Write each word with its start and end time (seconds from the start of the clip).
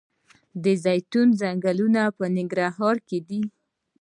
د 0.63 0.65
زیتون 0.83 1.27
ځنګلونه 1.41 2.01
په 2.17 2.23
ننګرهار 2.35 2.95
کې 3.07 3.19
دي؟ 3.27 3.41